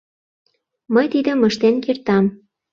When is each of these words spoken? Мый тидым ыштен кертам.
Мый 0.93 1.05
тидым 1.13 1.39
ыштен 1.47 1.75
кертам. 1.85 2.25